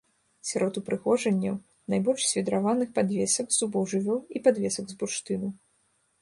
[0.51, 1.59] Сярод упрыгожанняў
[1.95, 5.47] найбольш свідраваных падвесак з зубоў жывёл і падвесак з бурштыну.